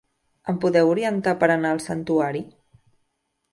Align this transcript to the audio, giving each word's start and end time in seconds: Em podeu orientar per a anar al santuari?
Em 0.53 0.55
podeu 0.63 0.89
orientar 0.93 1.35
per 1.45 1.51
a 1.51 1.59
anar 1.59 1.75
al 1.77 1.83
santuari? 1.89 2.45